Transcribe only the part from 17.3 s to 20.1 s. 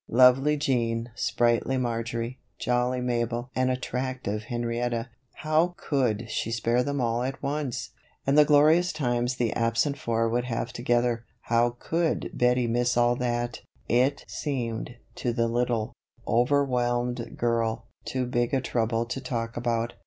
girl, too big a trouble to talk about.